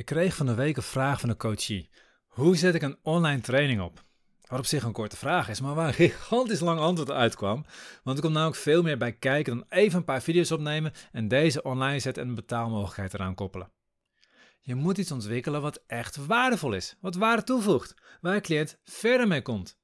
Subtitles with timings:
[0.00, 1.90] Ik kreeg van de week een vraag van een coachie.
[2.26, 4.04] Hoe zet ik een online training op?
[4.46, 7.64] Wat op zich een korte vraag is, maar waar een gigantisch lang antwoord uitkwam.
[8.02, 11.28] Want er komt namelijk veel meer bij kijken dan even een paar video's opnemen en
[11.28, 13.72] deze online zetten en een betaalmogelijkheid eraan koppelen.
[14.60, 19.28] Je moet iets ontwikkelen wat echt waardevol is, wat waarde toevoegt, waar je cliënt verder
[19.28, 19.78] mee komt.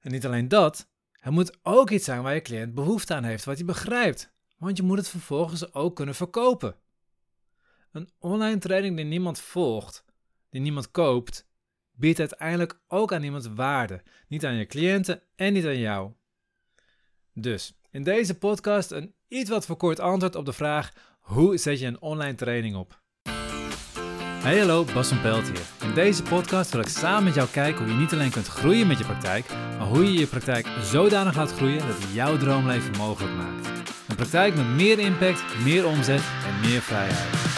[0.00, 3.44] En niet alleen dat, het moet ook iets zijn waar je cliënt behoefte aan heeft,
[3.44, 4.32] wat hij begrijpt.
[4.56, 6.76] Want je moet het vervolgens ook kunnen verkopen.
[7.96, 10.04] Een online training die niemand volgt,
[10.50, 11.46] die niemand koopt,
[11.92, 14.02] biedt uiteindelijk ook aan niemand waarde.
[14.28, 16.12] Niet aan je cliënten en niet aan jou.
[17.32, 21.86] Dus in deze podcast een iets wat verkort antwoord op de vraag: hoe zet je
[21.86, 23.02] een online training op?
[24.42, 25.88] Hey hallo, Bas van Pelt hier.
[25.88, 28.86] In deze podcast wil ik samen met jou kijken hoe je niet alleen kunt groeien
[28.86, 32.96] met je praktijk, maar hoe je je praktijk zodanig laat groeien dat het jouw droomleven
[32.96, 33.66] mogelijk maakt.
[34.08, 37.55] Een praktijk met meer impact, meer omzet en meer vrijheid.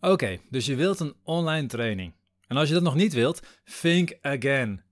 [0.00, 2.14] Oké, dus je wilt een online training.
[2.46, 3.40] En als je dat nog niet wilt,
[3.80, 4.82] think again.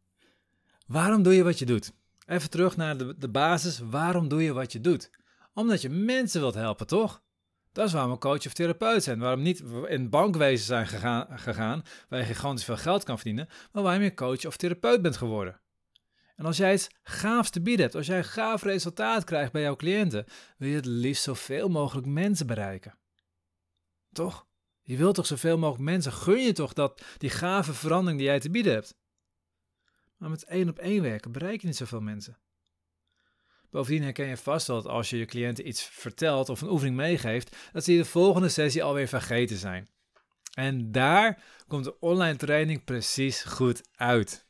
[0.86, 1.92] Waarom doe je wat je doet?
[2.26, 3.78] Even terug naar de, de basis.
[3.78, 5.10] Waarom doe je wat je doet?
[5.54, 7.22] Omdat je mensen wilt helpen, toch?
[7.72, 9.18] Dat is waarom we coach of therapeut zijn.
[9.18, 13.82] Waarom niet in bankwezen zijn gegaan, gegaan waar je gigantisch veel geld kan verdienen, maar
[13.82, 15.60] waarom je coach of therapeut bent geworden.
[16.36, 19.62] En als jij iets gaafs te bieden hebt, als jij een gaaf resultaat krijgt bij
[19.62, 20.24] jouw cliënten,
[20.56, 22.98] wil je het liefst zoveel mogelijk mensen bereiken.
[24.12, 24.45] Toch?
[24.86, 28.40] Je wilt toch zoveel mogelijk mensen, gun je toch dat die gave verandering die jij
[28.40, 28.96] te bieden hebt.
[30.16, 32.38] Maar met één op één werken bereik je niet zoveel mensen.
[33.70, 37.56] Bovendien herken je vast dat als je je cliënten iets vertelt of een oefening meegeeft,
[37.72, 39.88] dat ze de volgende sessie alweer vergeten zijn.
[40.54, 44.46] En daar komt de online training precies goed uit.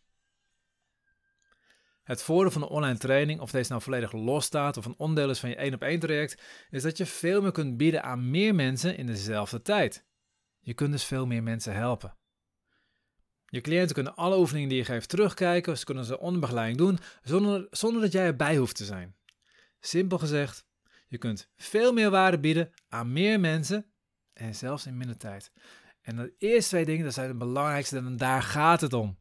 [2.03, 5.31] Het voordeel van een online training, of deze nou volledig los staat of een onderdeel
[5.31, 8.31] is van je één op één traject, is dat je veel meer kunt bieden aan
[8.31, 10.05] meer mensen in dezelfde tijd.
[10.67, 12.17] Je kunt dus veel meer mensen helpen.
[13.47, 16.99] Je cliënten kunnen alle oefeningen die je geeft terugkijken, ze kunnen ze onder begeleiding doen,
[17.23, 19.17] zonder, zonder dat jij erbij hoeft te zijn.
[19.81, 20.67] Simpel gezegd,
[21.09, 23.87] je kunt veel meer waarde bieden aan meer mensen
[24.33, 25.53] en zelfs in minder tijd.
[26.01, 29.19] En de eerste twee dingen, dat zijn de belangrijkste en daar gaat het om.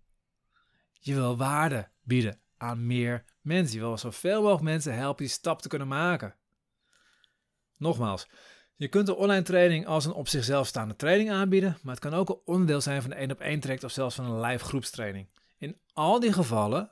[1.00, 3.76] Je wil waarde bieden aan meer mensen.
[3.76, 6.36] Je wil zoveel mogelijk mensen helpen die stap te kunnen maken.
[7.78, 8.28] Nogmaals,
[8.76, 12.14] je kunt de online training als een op zichzelf staande training aanbieden, maar het kan
[12.14, 14.66] ook een onderdeel zijn van een één op één traject of zelfs van een live
[14.66, 15.28] groepstraining.
[15.58, 16.92] In al die gevallen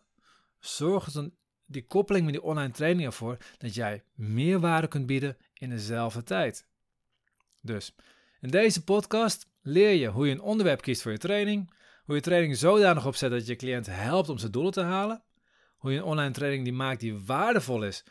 [0.60, 1.34] zorgt dan
[1.66, 6.24] die koppeling met die online training ervoor dat jij meer waarde kunt bieden in dezelfde
[6.24, 6.68] tijd.
[7.62, 7.96] Dus
[8.42, 11.74] in deze podcast leer je hoe je een onderwerp kiest voor je training,
[12.06, 15.24] hoe je training zodanig opzet dat je cliënt helpt om zijn doelen te halen,
[15.78, 18.04] hoe je een online training die maakt die waardevol is,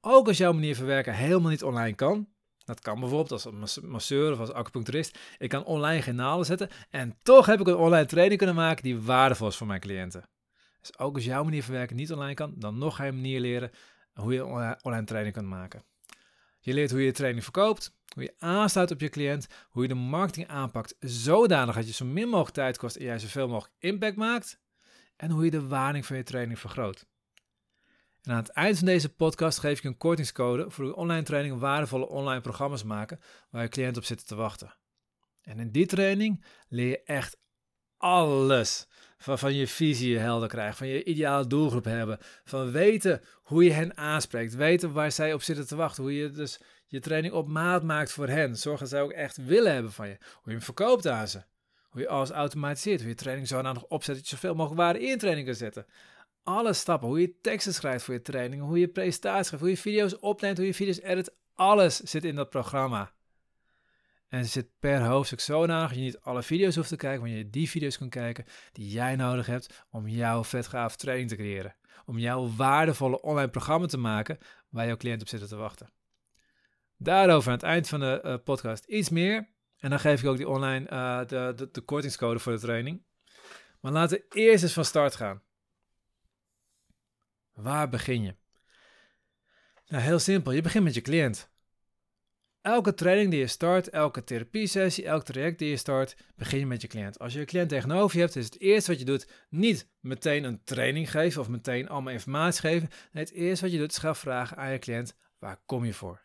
[0.00, 2.28] ook als jouw manier van werken helemaal niet online kan.
[2.66, 5.18] Dat kan bijvoorbeeld als masseur of als acupuncturist.
[5.38, 8.82] Ik kan online geen naalden zetten en toch heb ik een online training kunnen maken
[8.82, 10.28] die waardevol is voor mijn cliënten.
[10.80, 13.14] Dus ook als jouw manier van werken niet online kan, dan nog ga je een
[13.16, 13.70] manier leren
[14.12, 14.44] hoe je
[14.82, 15.84] online training kunt maken.
[16.60, 19.88] Je leert hoe je je training verkoopt, hoe je aansluit op je cliënt, hoe je
[19.88, 23.74] de marketing aanpakt zodanig dat je zo min mogelijk tijd kost en jij zoveel mogelijk
[23.78, 24.58] impact maakt.
[25.16, 27.06] En hoe je de waarding van je training vergroot.
[28.26, 31.58] En aan het eind van deze podcast geef ik een kortingscode voor uw online training
[31.58, 33.20] waardevolle online programma's maken
[33.50, 34.74] waar je cliënt op zitten te wachten.
[35.42, 37.36] En in die training leer je echt
[37.96, 38.86] alles.
[39.18, 43.96] Van, je visie helder krijgen, van je ideale doelgroep hebben, van weten hoe je hen
[43.96, 47.82] aanspreekt, weten waar zij op zitten te wachten, hoe je dus je training op maat
[47.82, 48.56] maakt voor hen.
[48.56, 51.42] Zorg dat zij ook echt willen hebben van je, hoe je hem verkoopt aan ze,
[51.88, 55.06] hoe je alles automatiseert, hoe je training zo nog opzet dat je zoveel mogelijk waarde
[55.06, 55.86] in training kan zetten
[56.46, 59.80] alle stappen, hoe je teksten schrijft voor je trainingen, hoe je presentaties schrijft, hoe je
[59.80, 63.12] video's opneemt, hoe je video's edit, alles zit in dat programma.
[64.28, 67.30] En het zit per hoofdstuk zodanig dat je niet alle video's hoeft te kijken, maar
[67.30, 71.76] je die video's kunt kijken die jij nodig hebt om jouw vetgaaf training te creëren.
[72.04, 75.90] Om jouw waardevolle online programma te maken waar jouw cliënt op zit te wachten.
[76.96, 79.48] Daarover aan het eind van de uh, podcast iets meer.
[79.76, 83.02] En dan geef ik ook die online uh, de, de, de kortingscode voor de training.
[83.80, 85.42] Maar laten we eerst eens van start gaan.
[87.56, 88.34] Waar begin je?
[89.86, 90.52] Nou, heel simpel.
[90.52, 91.50] Je begint met je cliënt.
[92.60, 96.82] Elke training die je start, elke therapiesessie, elk traject die je start, begin je met
[96.82, 97.18] je cliënt.
[97.18, 100.44] Als je een cliënt tegenover je hebt, is het eerste wat je doet niet meteen
[100.44, 102.88] een training geven of meteen allemaal informatie geven.
[103.12, 105.92] Nee, het eerste wat je doet is gaan vragen aan je cliënt, waar kom je
[105.92, 106.24] voor?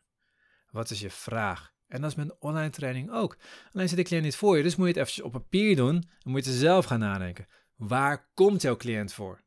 [0.70, 1.74] Wat is je vraag?
[1.88, 3.38] En dat is met een online training ook.
[3.72, 5.96] Alleen zit de cliënt niet voor je, dus moet je het eventjes op papier doen
[5.96, 7.48] en moet je zelf gaan nadenken.
[7.76, 9.42] Waar komt jouw cliënt voor?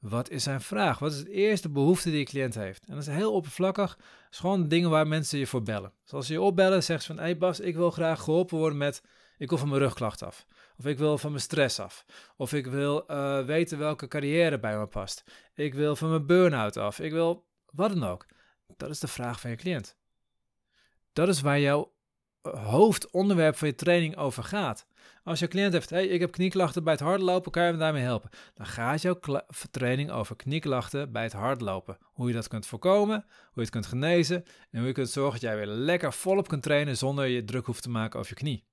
[0.00, 0.98] Wat is zijn vraag?
[0.98, 2.84] Wat is de eerste behoefte die je cliënt heeft?
[2.86, 3.90] En dat is heel oppervlakkig.
[3.90, 5.92] Het is gewoon dingen waar mensen je voor bellen.
[6.04, 7.22] Zoals ze je opbellen, zeggen ze van...
[7.22, 9.02] Hey Bas, ik wil graag geholpen worden met...
[9.38, 10.46] Ik wil van mijn rugklacht af.
[10.76, 12.04] Of ik wil van mijn stress af.
[12.36, 15.24] Of ik wil uh, weten welke carrière bij me past.
[15.54, 17.00] Ik wil van mijn burn-out af.
[17.00, 18.26] Ik wil wat dan ook.
[18.76, 19.96] Dat is de vraag van je cliënt.
[21.12, 21.99] Dat is waar jouw eh,
[22.42, 24.86] hoofdonderwerp van je training over gaat.
[25.24, 28.02] Als je cliënt heeft, hey, ik heb knieklachten bij het hardlopen, kan je me daarmee
[28.02, 28.30] helpen?
[28.54, 29.18] Dan gaat jouw
[29.70, 31.98] training over knieklachten bij het hardlopen.
[32.02, 35.32] Hoe je dat kunt voorkomen, hoe je het kunt genezen en hoe je kunt zorgen
[35.32, 38.38] dat jij weer lekker volop kunt trainen zonder je druk hoeft te maken over je
[38.38, 38.64] knie.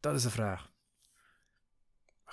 [0.00, 0.72] Dat is de vraag.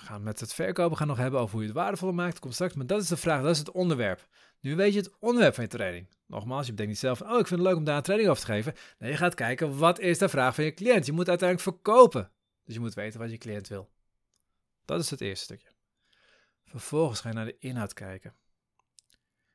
[0.02, 2.38] We gaan met het verkopen gaan nog hebben over hoe je het waardevoller maakt.
[2.38, 4.28] Komt straks, maar dat is de vraag, dat is het onderwerp.
[4.60, 6.08] Nu weet je het onderwerp van je training.
[6.26, 8.44] Nogmaals, je bedenkt niet zelf, oh ik vind het leuk om daar een training over
[8.44, 8.74] te geven.
[8.98, 11.06] Nee, je gaat kijken, wat is de vraag van je cliënt?
[11.06, 12.30] Je moet uiteindelijk verkopen.
[12.64, 13.90] Dus je moet weten wat je cliënt wil.
[14.84, 15.68] Dat is het eerste stukje.
[16.64, 18.34] Vervolgens ga je naar de inhoud kijken.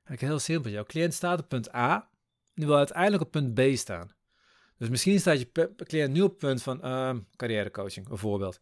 [0.04, 0.72] Kijk, heel simpel.
[0.72, 2.10] Jouw cliënt staat op punt A.
[2.54, 4.12] Nu wil uiteindelijk op punt B staan.
[4.78, 8.60] Dus misschien staat je cliënt nu op punt van uh, carrièrecoaching, bijvoorbeeld.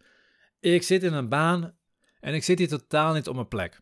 [0.73, 1.75] Ik zit in een baan
[2.19, 3.81] en ik zit hier totaal niet op mijn plek.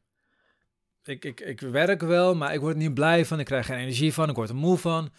[1.04, 3.40] Ik, ik, ik werk wel, maar ik word niet blij van.
[3.40, 4.30] Ik krijg geen energie van.
[4.30, 5.10] Ik word er moe van.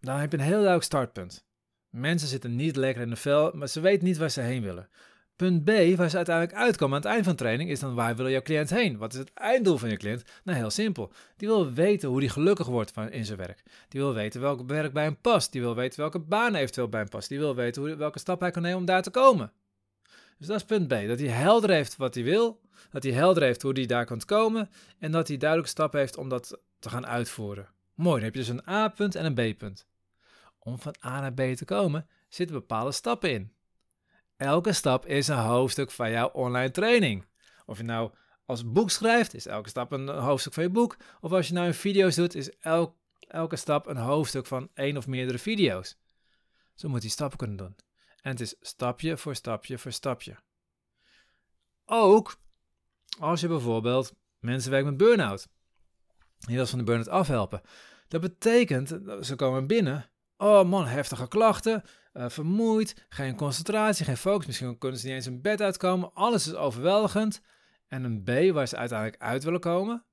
[0.00, 1.46] Dan heb je een heel duidelijk startpunt.
[1.90, 4.88] Mensen zitten niet lekker in de vel, maar ze weten niet waar ze heen willen.
[5.36, 8.30] Punt B, waar ze uiteindelijk uitkomen aan het eind van training, is dan waar wil
[8.30, 8.96] jouw cliënt heen?
[8.98, 10.22] Wat is het einddoel van je cliënt?
[10.44, 11.12] Nou, heel simpel.
[11.36, 13.62] Die wil weten hoe hij gelukkig wordt in zijn werk.
[13.88, 15.52] Die wil weten welk werk bij hem past.
[15.52, 17.28] Die wil weten welke baan eventueel bij hem past.
[17.28, 19.52] Die wil weten hoe, welke stap hij kan nemen om daar te komen.
[20.44, 21.08] Dus dat is punt B.
[21.08, 22.60] Dat hij helder heeft wat hij wil.
[22.90, 24.70] Dat hij helder heeft hoe hij daar kan komen.
[24.98, 27.68] En dat hij duidelijke stappen heeft om dat te gaan uitvoeren.
[27.94, 29.86] Mooi, dan heb je dus een A-punt en een B-punt.
[30.58, 33.52] Om van A naar B te komen, zitten bepaalde stappen in.
[34.36, 37.24] Elke stap is een hoofdstuk van jouw online training.
[37.66, 38.10] Of je nou
[38.44, 40.96] als boek schrijft, is elke stap een hoofdstuk van je boek.
[41.20, 42.50] Of als je nou een video's doet, is
[43.28, 45.96] elke stap een hoofdstuk van één of meerdere video's.
[46.74, 47.76] Zo moet je stappen kunnen doen.
[48.24, 50.36] En het is stapje voor stapje voor stapje.
[51.84, 52.36] Ook
[53.18, 55.48] als je bijvoorbeeld mensen werkt met burn-out.
[56.38, 57.60] Je wil van de burn-out afhelpen.
[58.08, 58.88] Dat betekent,
[59.20, 60.10] ze komen binnen.
[60.36, 61.82] Oh man, heftige klachten,
[62.12, 64.46] uh, vermoeid, geen concentratie, geen focus.
[64.46, 66.14] Misschien kunnen ze niet eens in bed uitkomen.
[66.14, 67.42] Alles is overweldigend.
[67.88, 70.04] En een B waar ze uiteindelijk uit willen komen,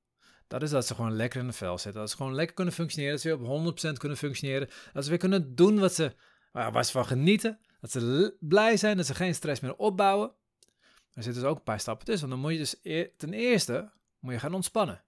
[0.48, 2.02] dat is dat ze gewoon lekker in de vel zitten.
[2.02, 3.14] Dat ze gewoon lekker kunnen functioneren.
[3.14, 4.70] Dat ze weer op 100% kunnen functioneren.
[4.94, 6.16] Dat ze weer kunnen doen wat ze,
[6.52, 7.60] waar ze van genieten.
[7.82, 10.32] Dat ze blij zijn, dat ze geen stress meer opbouwen.
[11.14, 12.30] Er zitten dus ook een paar stappen tussen.
[12.30, 15.04] Want dan moet je dus ten eerste moet je gaan ontspannen.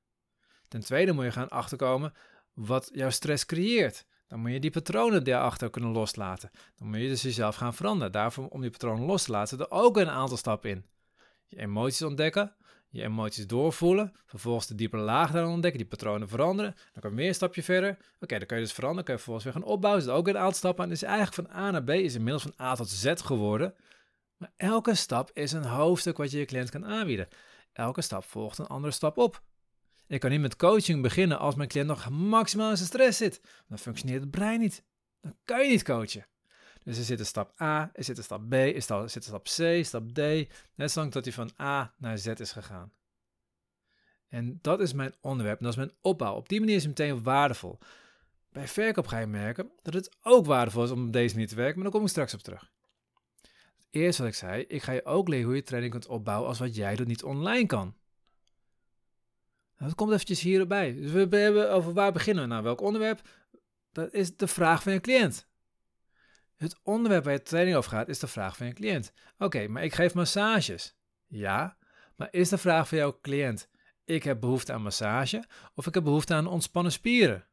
[0.68, 2.14] Ten tweede moet je gaan achterkomen
[2.54, 4.06] wat jouw stress creëert.
[4.28, 6.52] Dan moet je die patronen daarachter kunnen loslaten.
[6.75, 8.12] Dan moet je dus jezelf gaan veranderen.
[8.12, 10.86] Daarvoor, om die patronen los te laten, er ook een aantal stappen in.
[11.48, 12.56] Je emoties ontdekken,
[12.94, 16.75] je emoties doorvoelen, vervolgens de diepe laag daarin ontdekken, die patronen veranderen.
[16.92, 17.98] Dan kan je weer een stapje verder.
[18.19, 20.04] Oké, dan kan je dus veranderen, kan je vervolgens weer gaan opbouwen.
[20.04, 20.90] Zit ook een aantal stappen aan.
[20.90, 23.75] Dus eigenlijk van A naar B is inmiddels van A tot Z geworden.
[24.38, 27.28] Maar elke stap is een hoofdstuk wat je je cliënt kan aanbieden.
[27.72, 29.42] Elke stap volgt een andere stap op.
[30.07, 33.42] Ik kan niet met coaching beginnen als mijn cliënt nog maximaal in zijn stress zit.
[33.68, 34.84] Dan functioneert het brein niet.
[35.22, 36.25] Dan kan je niet coachen.
[36.83, 39.44] Dus er zit een stap A, er zit een stap B, er zit een stap
[39.44, 40.19] C, stap D.
[40.75, 42.91] Net zolang tot hij van A naar Z is gegaan.
[44.27, 46.35] En dat is mijn onderwerp dat is mijn opbouw.
[46.35, 47.80] Op die manier is het meteen waardevol.
[48.51, 51.56] Bij verkoop ga je merken dat het ook waardevol is om op deze manier te
[51.56, 52.71] werken, maar daar kom ik straks op terug.
[53.89, 56.60] Eerst wat ik zei, ik ga je ook leren hoe je training kunt opbouwen als
[56.60, 57.96] wat jij doet niet online kan.
[59.77, 60.93] Nou, dat komt eventjes hierbij.
[60.93, 62.63] Dus we hebben over waar beginnen we nou?
[62.63, 63.22] Welk onderwerp?
[63.91, 65.48] Dat is de vraag van je cliënt.
[66.63, 69.13] Het onderwerp waar je training over gaat is de vraag van je cliënt.
[69.38, 70.96] Oké, maar ik geef massages.
[71.27, 71.77] Ja,
[72.15, 73.70] maar is de vraag van jouw cliënt:
[74.05, 75.43] ik heb behoefte aan massage
[75.75, 77.48] of ik heb behoefte aan ontspannen spieren?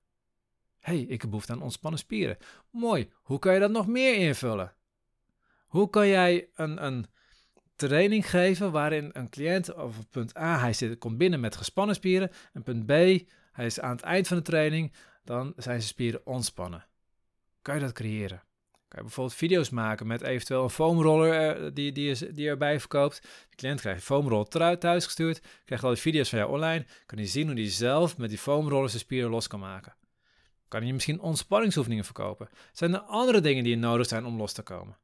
[0.81, 2.37] hey, ik heb behoefte aan ontspannen spieren.
[2.71, 4.75] Mooi, hoe kan je dat nog meer invullen?
[5.67, 7.07] Hoe kan jij een, een
[7.77, 12.31] training geven waarin een cliënt, of punt A, hij zit, komt binnen met gespannen spieren,
[12.53, 12.91] en punt B,
[13.53, 14.93] hij is aan het eind van de training,
[15.25, 16.87] dan zijn zijn spieren ontspannen.
[17.63, 18.43] Kan je dat creëren?
[18.91, 22.81] Kan je bijvoorbeeld video's maken met eventueel een foamroller eh, die, die, je, die erbij
[22.81, 23.23] verkoopt.
[23.51, 27.19] De cliënt krijgt een foamroller thuis gestuurd, krijgt al die video's van jou online, kan
[27.19, 29.95] hij zien hoe hij zelf met die foamroller zijn spieren los kan maken.
[30.69, 32.49] Kan je misschien ontspanningsoefeningen verkopen?
[32.73, 34.97] Zijn er andere dingen die nodig zijn om los te komen?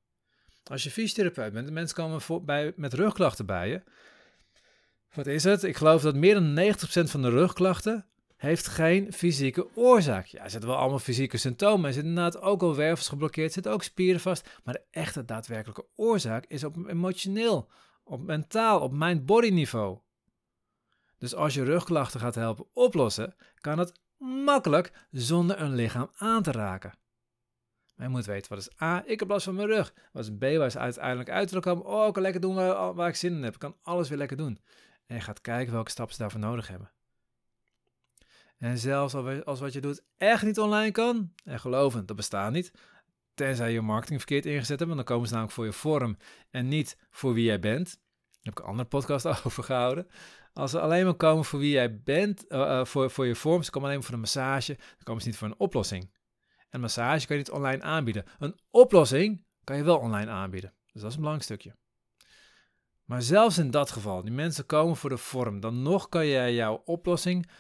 [0.65, 3.83] Als je fysiotherapeut bent en mensen komen voor, bij, met rugklachten bij je.
[5.15, 5.63] Wat is het?
[5.63, 8.07] Ik geloof dat meer dan 90% van de rugklachten
[8.47, 10.27] heeft geen fysieke oorzaak.
[10.27, 11.87] Ja, er zitten wel allemaal fysieke symptomen.
[11.87, 14.61] Er zitten inderdaad ook al wervels geblokkeerd, er zitten ook spieren vast.
[14.65, 17.71] Maar de echte daadwerkelijke oorzaak is op emotioneel,
[18.05, 19.99] op mentaal, op mind-body niveau.
[21.19, 26.53] Dus als je rugklachten gaat helpen oplossen, kan het makkelijk zonder een lichaam aan te
[26.53, 26.93] raken.
[27.97, 29.03] Maar je moet weten, wat is A?
[29.07, 29.95] Ik heb last van mijn rug.
[30.13, 30.41] Wat is B?
[30.41, 31.85] Waar is uiteindelijk uit komen?
[31.85, 33.55] Oh, ik kan lekker doen waar, waar ik zin in heb.
[33.55, 34.59] Ik kan alles weer lekker doen.
[35.07, 36.91] En je gaat kijken welke stappen ze daarvoor nodig hebben.
[38.59, 42.73] En zelfs als wat je doet echt niet online kan, en geloven, dat bestaat niet,
[43.35, 46.17] tenzij je marketing verkeerd ingezet hebt, want dan komen ze namelijk voor je vorm
[46.51, 47.87] en niet voor wie jij bent.
[47.87, 50.07] Daar heb ik een andere podcast over gehouden.
[50.53, 53.71] Als ze alleen maar komen voor wie jij bent, uh, voor, voor je vorm, ze
[53.71, 56.11] komen alleen maar voor een massage, dan komen ze niet voor een oplossing.
[56.71, 58.25] Een massage kan je niet online aanbieden.
[58.39, 60.73] Een oplossing kan je wel online aanbieden.
[60.93, 61.77] Dus dat is een belangrijk stukje.
[63.05, 66.55] Maar zelfs in dat geval, die mensen komen voor de vorm, dan nog kan jij
[66.55, 67.51] jouw oplossing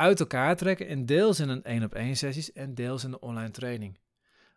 [0.00, 3.20] uit elkaar trekken en deels in een één op één sessies en deels in de
[3.20, 3.98] online training.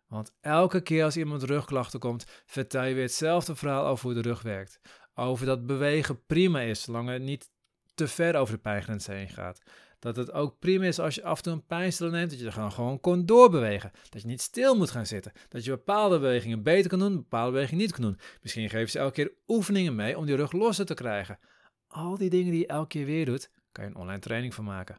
[0.08, 4.28] Want elke keer als iemand rugklachten komt, vertel je weer hetzelfde verhaal over hoe de
[4.28, 4.80] rug werkt.
[5.14, 7.50] Over dat bewegen prima is, zolang het niet
[7.94, 9.62] te ver over de pijngrens heen gaat.
[9.98, 12.46] Dat het ook prima is als je af en toe een pijnstiller neemt, dat je
[12.46, 13.90] er gewoon, kon doorbewegen.
[14.08, 15.32] Dat je niet stil moet gaan zitten.
[15.48, 18.18] Dat je bepaalde bewegingen beter kan doen, bepaalde bewegingen niet kan doen.
[18.42, 21.38] Misschien geven ze elke keer oefeningen mee om die rug losser te krijgen.
[21.86, 24.64] Al die dingen die je elke keer weer doet, kan je een online training van
[24.64, 24.98] maken.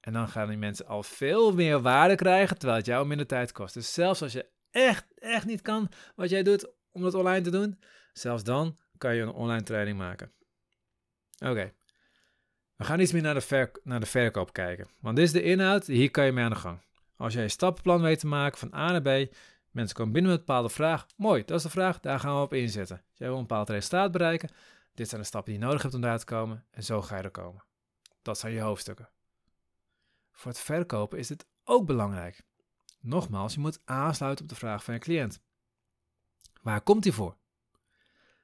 [0.00, 3.52] En dan gaan die mensen al veel meer waarde krijgen, terwijl het jou minder tijd
[3.52, 3.74] kost.
[3.74, 7.50] Dus zelfs als je echt, echt niet kan wat jij doet om het online te
[7.50, 7.80] doen,
[8.12, 10.32] zelfs dan kan je een online training maken.
[11.38, 11.72] Oké,
[12.76, 14.88] we gaan iets meer naar de, naar de verkoop kijken.
[15.00, 16.78] Want dit is de inhoud, hier kan je mee aan de gang.
[17.16, 19.34] Als jij een stappenplan weet te maken van A naar B,
[19.70, 21.06] mensen komen binnen met een bepaalde vraag.
[21.16, 23.02] Mooi, dat is de vraag, daar gaan we op inzetten.
[23.14, 24.50] Jij wil een bepaald resultaat bereiken,
[24.94, 27.16] dit zijn de stappen die je nodig hebt om daar te komen en zo ga
[27.16, 27.64] je er komen.
[28.22, 29.08] Dat zijn je hoofdstukken.
[30.40, 32.42] Voor het verkopen is dit ook belangrijk.
[33.00, 35.40] Nogmaals, je moet aansluiten op de vraag van je cliënt.
[36.62, 37.36] Waar komt hij voor?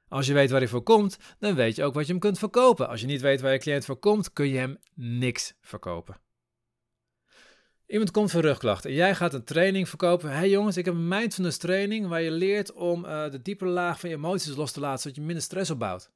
[0.09, 2.38] Als je weet waar hij voor komt, dan weet je ook wat je hem kunt
[2.38, 2.88] verkopen.
[2.88, 6.21] Als je niet weet waar je cliënt voor komt, kun je hem niks verkopen.
[7.87, 10.31] Iemand komt voor rugklachten en jij gaat een training verkopen.
[10.31, 13.71] Hé hey jongens, ik heb een mindfulness training waar je leert om uh, de diepere
[13.71, 16.11] laag van je emoties los te laten, zodat je minder stress opbouwt.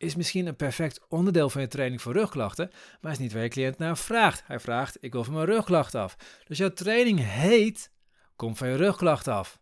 [0.00, 3.48] Is misschien een perfect onderdeel van je training voor rugklachten, maar is niet waar je
[3.48, 4.46] cliënt naar vraagt.
[4.46, 6.16] Hij vraagt, ik wil van mijn rugklachten af.
[6.44, 7.92] Dus jouw training heet,
[8.36, 9.60] kom van je rugklachten af.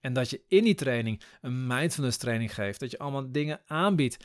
[0.00, 2.80] En dat je in die training een mindfulness training geeft.
[2.80, 4.24] Dat je allemaal dingen aanbiedt.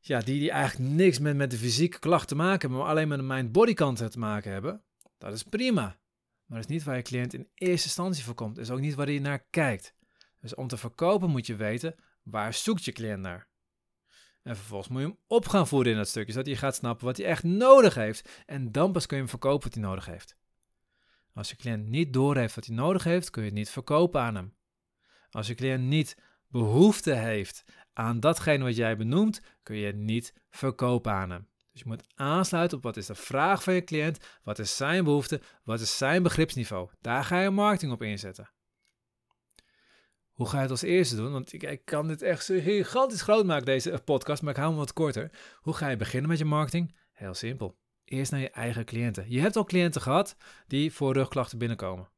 [0.00, 3.08] Ja, die, die eigenlijk niks met, met de fysieke klachten te maken hebben, maar alleen
[3.08, 4.82] met de mind-body kant te maken hebben.
[5.18, 5.98] Dat is prima.
[6.46, 8.54] Maar dat is niet waar je cliënt in eerste instantie voor komt.
[8.54, 9.94] Dat is ook niet waar hij naar kijkt.
[10.40, 13.52] Dus om te verkopen moet je weten, waar zoekt je cliënt naar?
[14.44, 17.06] En vervolgens moet je hem op gaan voeren in dat stukje, zodat hij gaat snappen
[17.06, 18.42] wat hij echt nodig heeft.
[18.46, 20.36] En dan pas kun je hem verkopen wat hij nodig heeft.
[21.34, 24.34] Als je cliënt niet doorheeft wat hij nodig heeft, kun je het niet verkopen aan
[24.34, 24.54] hem.
[25.30, 26.16] Als je cliënt niet
[26.48, 31.48] behoefte heeft aan datgene wat jij benoemt, kun je het niet verkopen aan hem.
[31.72, 35.04] Dus je moet aansluiten op wat is de vraag van je cliënt, wat is zijn
[35.04, 36.90] behoefte, wat is zijn begripsniveau.
[37.00, 38.50] Daar ga je marketing op inzetten.
[40.34, 41.32] Hoe ga je het als eerste doen?
[41.32, 44.92] Want ik, kan dit echt gigantisch groot maken, deze podcast, maar ik hou hem wat
[44.92, 45.30] korter.
[45.60, 46.94] Hoe ga je beginnen met je marketing?
[47.12, 47.76] Heel simpel.
[48.04, 49.24] Eerst naar je eigen cliënten.
[49.28, 50.36] Je hebt al cliënten gehad
[50.66, 52.08] die voor rugklachten binnenkomen.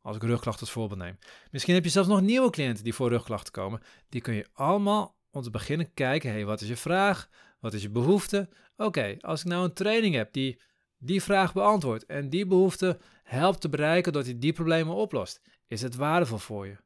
[0.00, 1.18] Als ik rugklachten als voorbeeld neem.
[1.50, 3.80] Misschien heb je zelfs nog nieuwe cliënten die voor rugklachten komen.
[4.08, 6.30] Die kun je allemaal om te beginnen kijken.
[6.30, 7.28] hey, wat is je vraag?
[7.60, 8.48] Wat is je behoefte?
[8.76, 10.60] Oké, als ik nou een training heb die
[10.98, 15.82] die vraag beantwoordt en die behoefte helpt te bereiken dat hij die problemen oplost, is
[15.82, 16.76] het waardevol voor je.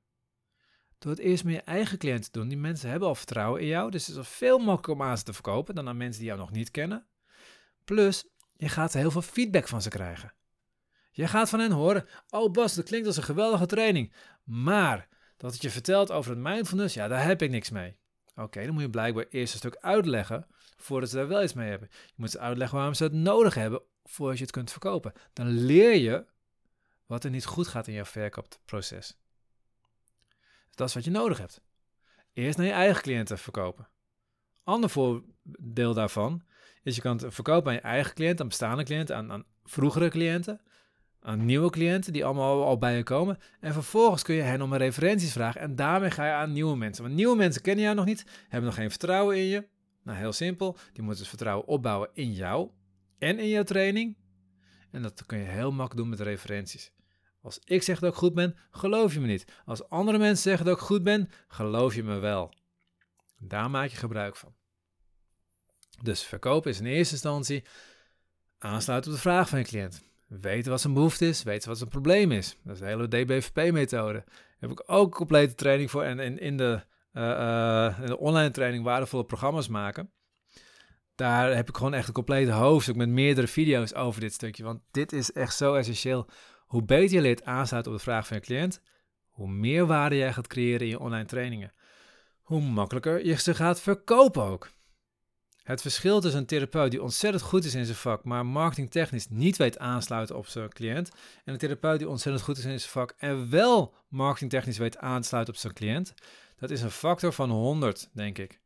[0.99, 2.49] Door het eerst met je eigen cliënten te doen.
[2.49, 3.91] Die mensen hebben al vertrouwen in jou.
[3.91, 6.41] Dus het is veel makkelijker om aan ze te verkopen dan aan mensen die jou
[6.41, 7.07] nog niet kennen.
[7.85, 8.25] Plus,
[8.57, 10.33] je gaat heel veel feedback van ze krijgen.
[11.11, 14.13] Je gaat van hen horen, oh Bas, dat klinkt als een geweldige training.
[14.45, 17.97] Maar dat het je vertelt over het mindfulness, ja, daar heb ik niks mee.
[18.35, 21.69] Oké, dan moet je blijkbaar eerst een stuk uitleggen voordat ze daar wel iets mee
[21.69, 21.89] hebben.
[21.91, 25.13] Je moet ze uitleggen waarom ze het nodig hebben voordat je het kunt verkopen.
[25.33, 26.27] Dan leer je
[27.07, 29.17] wat er niet goed gaat in jouw verkoopproces.
[30.77, 31.61] Dat is wat je nodig hebt.
[32.33, 33.89] Eerst naar je eigen cliënten verkopen.
[34.65, 36.43] Ander voordeel daarvan
[36.83, 40.09] is je kan het verkopen aan je eigen cliënt, aan bestaande cliënten, aan, aan vroegere
[40.09, 40.61] cliënten
[41.27, 43.39] aan nieuwe cliënten die allemaal al bij je komen.
[43.61, 47.05] En vervolgens kun je hen om referenties vragen en daarmee ga je aan nieuwe mensen.
[47.05, 49.69] Want nieuwe mensen kennen jou nog niet, hebben nog geen vertrouwen in je.
[50.03, 50.77] Nou, heel simpel.
[50.93, 52.71] Die moeten dus vertrouwen opbouwen in jou
[53.19, 54.17] en in jouw training.
[54.91, 56.93] En dat kun je heel makkelijk doen met referenties.
[57.47, 59.45] Als ik zeg dat ik goed ben, geloof je me niet.
[59.65, 62.55] Als andere mensen zeggen dat ik goed ben, geloof je me wel.
[63.39, 64.55] Daar maak je gebruik van.
[66.03, 67.65] Dus verkopen is in eerste instantie
[68.59, 71.91] aansluiten op de vraag van je cliënt weten wat zijn behoefte is, weten wat zijn
[71.91, 72.57] probleem is.
[72.63, 74.13] Dat is de hele DBVP-methode.
[74.13, 78.85] Daar heb ik ook complete training voor en, in, de, uh, in de online training
[78.85, 80.11] waardevolle programma's maken.
[81.15, 84.65] Daar heb ik gewoon echt een complete hoofdstuk met meerdere video's over dit stukje.
[84.65, 86.29] Want dit is echt zo essentieel.
[86.67, 88.81] Hoe beter je leert aansluiten op de vraag van je cliënt,
[89.29, 91.73] hoe meer waarde jij gaat creëren in je online trainingen.
[92.43, 94.71] Hoe makkelijker je ze gaat verkopen ook.
[95.63, 99.57] Het verschil tussen een therapeut die ontzettend goed is in zijn vak, maar marketingtechnisch niet
[99.57, 101.11] weet aansluiten op zijn cliënt,
[101.45, 105.55] en een therapeut die ontzettend goed is in zijn vak en wel marketingtechnisch weet aansluiten
[105.55, 106.15] op zijn cliënt,
[106.59, 108.61] dat is een factor van 100, denk ik.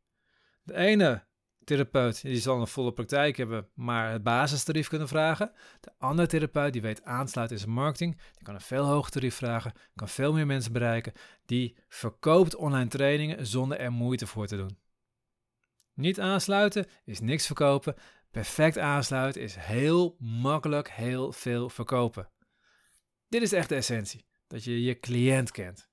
[0.63, 1.23] De ene
[1.63, 5.51] therapeut die zal een volle praktijk hebben, maar het basistarief kunnen vragen.
[5.79, 9.35] De andere therapeut die weet aansluiten in zijn marketing, die kan een veel hoger tarief
[9.35, 11.13] vragen, kan veel meer mensen bereiken,
[11.45, 14.77] die verkoopt online trainingen zonder er moeite voor te doen.
[15.93, 17.95] Niet aansluiten is niks verkopen.
[18.31, 22.29] Perfect aansluiten is heel makkelijk heel veel verkopen.
[23.27, 25.90] Dit is echt de essentie, dat je je cliënt kent.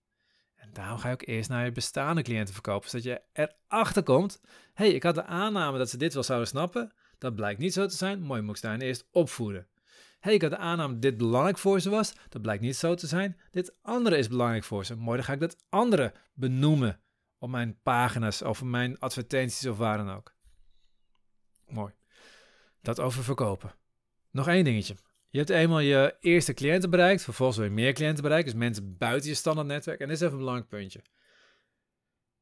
[0.73, 4.41] Daarom ga je ook eerst naar je bestaande cliënten verkopen, zodat je erachter komt.
[4.75, 6.93] hey, ik had de aanname dat ze dit wel zouden snappen.
[7.19, 8.21] Dat blijkt niet zo te zijn.
[8.21, 9.67] Mooi, moet ik ze eerst opvoeden.
[10.21, 12.15] hey, ik had de aanname dat dit belangrijk voor ze was.
[12.29, 13.41] Dat blijkt niet zo te zijn.
[13.51, 14.97] Dit andere is belangrijk voor ze.
[14.97, 17.01] Mooi, dan ga ik dat andere benoemen
[17.39, 20.35] op mijn pagina's, of mijn advertenties of waar dan ook.
[21.67, 21.93] Mooi.
[22.81, 23.75] Dat over verkopen.
[24.31, 24.97] Nog één dingetje.
[25.31, 29.29] Je hebt eenmaal je eerste cliënten bereikt, vervolgens je meer cliënten bereiken, dus mensen buiten
[29.29, 30.01] je standaard netwerk.
[30.01, 31.03] En dit is even een belangrijk puntje.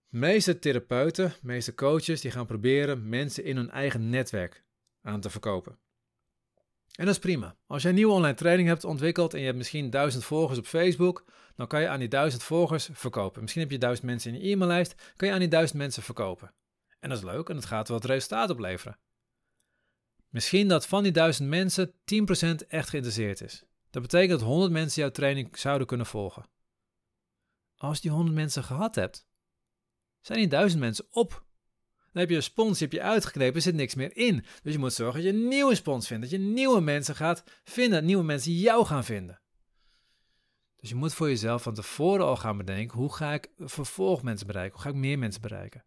[0.09, 4.65] De meeste therapeuten, de meeste coaches, die gaan proberen mensen in hun eigen netwerk
[5.03, 5.79] aan te verkopen.
[6.97, 7.57] En dat is prima.
[7.67, 10.67] Als jij een nieuwe online training hebt ontwikkeld en je hebt misschien duizend volgers op
[10.67, 11.25] Facebook,
[11.57, 13.41] dan kan je aan die duizend volgers verkopen.
[13.41, 16.55] Misschien heb je duizend mensen in je e-maillijst, kan je aan die duizend mensen verkopen.
[17.01, 18.99] En dat is leuk en het gaat het resultaat opleveren.
[20.37, 21.95] Misschien dat van die duizend mensen 10%
[22.69, 23.65] echt geïnteresseerd is.
[23.91, 26.47] Dat betekent dat 100 mensen jouw training zouden kunnen volgen.
[27.77, 29.27] Als je die 100 mensen gehad hebt,
[30.21, 31.31] zijn die duizend mensen op.
[32.13, 34.45] Dan heb je een spons, heb je uitgeknepen, zit niks meer in.
[34.63, 37.45] Dus je moet zorgen dat je een nieuwe spons vindt, dat je nieuwe mensen gaat
[37.65, 39.41] vinden, nieuwe mensen jou gaan vinden.
[40.77, 44.75] Dus je moet voor jezelf van tevoren al gaan bedenken, hoe ga ik vervolgmensen bereiken?
[44.75, 45.85] Hoe ga ik meer mensen bereiken?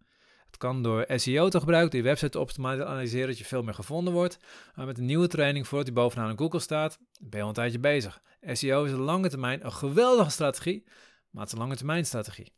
[0.50, 4.14] Het kan door SEO te gebruiken, die website te optimaliseren, dat je veel meer gevonden
[4.14, 4.38] wordt.
[4.76, 7.80] Maar met een nieuwe training, voordat die bovenaan Google staat, ben je al een tijdje
[7.80, 8.22] bezig.
[8.42, 10.84] SEO is een lange termijn een geweldige strategie,
[11.30, 12.54] maar het is een lange termijn strategie.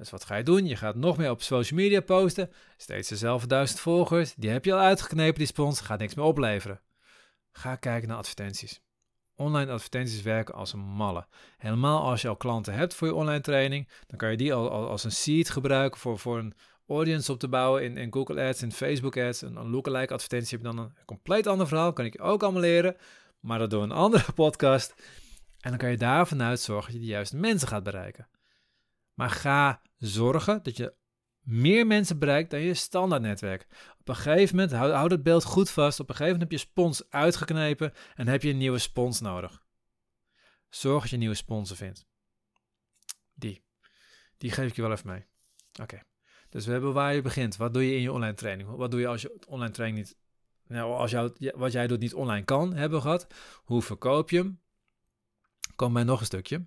[0.00, 0.66] Dus wat ga je doen?
[0.66, 2.50] Je gaat nog meer op social media posten.
[2.76, 4.34] Steeds dezelfde duizend volgers.
[4.34, 5.80] Die heb je al uitgeknepen, die spons.
[5.80, 6.80] Gaat niks meer opleveren.
[7.52, 8.80] Ga kijken naar advertenties.
[9.34, 11.26] Online advertenties werken als een malle.
[11.58, 14.88] Helemaal als je al klanten hebt voor je online training, dan kan je die al,
[14.88, 16.54] als een seed gebruiken voor, voor een
[16.90, 19.42] audience op te bouwen in, in Google Ads, in Facebook Ads.
[19.42, 21.92] Een, een lookalike advertentie heb je dan een compleet ander verhaal.
[21.92, 22.96] Kan ik je ook allemaal leren,
[23.40, 24.94] maar dat door een andere podcast.
[25.60, 28.28] En dan kan je daar vanuit zorgen dat je de juiste mensen gaat bereiken.
[29.14, 30.94] Maar ga zorgen dat je
[31.40, 33.66] meer mensen bereikt dan je standaard netwerk.
[33.98, 36.66] Op een gegeven moment, houd het beeld goed vast, op een gegeven moment heb je
[36.66, 39.62] spons uitgeknepen en heb je een nieuwe spons nodig.
[40.68, 42.06] Zorg dat je nieuwe sponsen vindt.
[43.34, 43.64] Die.
[44.38, 45.24] Die geef ik je wel even mee.
[45.80, 46.02] Oké.
[46.50, 47.56] Dus we hebben waar je begint.
[47.56, 48.68] Wat doe je in je online training?
[48.68, 50.16] Wat doe je als je online training niet...
[50.66, 53.26] Nou, als jou, wat jij doet niet online kan, hebben gehad.
[53.64, 54.60] Hoe verkoop je hem?
[55.76, 56.64] Kom bij nog een stukje.